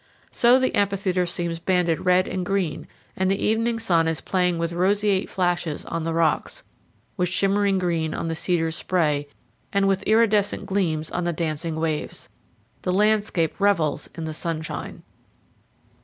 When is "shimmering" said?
7.29-7.77